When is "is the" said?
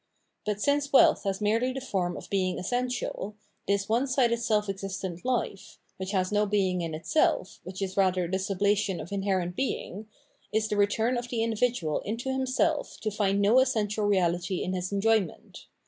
10.51-10.75